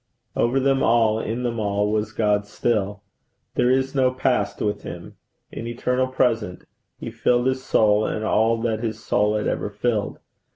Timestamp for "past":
4.09-4.59